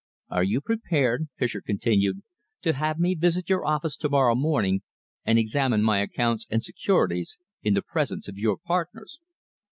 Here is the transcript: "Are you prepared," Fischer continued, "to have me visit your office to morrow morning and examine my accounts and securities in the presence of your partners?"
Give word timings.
"Are 0.31 0.43
you 0.43 0.61
prepared," 0.61 1.27
Fischer 1.37 1.61
continued, 1.61 2.23
"to 2.63 2.73
have 2.73 2.97
me 2.97 3.13
visit 3.13 3.49
your 3.51 3.67
office 3.67 3.95
to 3.97 4.09
morrow 4.09 4.33
morning 4.33 4.81
and 5.25 5.37
examine 5.37 5.83
my 5.83 5.99
accounts 5.99 6.47
and 6.49 6.63
securities 6.63 7.37
in 7.61 7.75
the 7.75 7.83
presence 7.83 8.27
of 8.27 8.35
your 8.39 8.57
partners?" 8.57 9.19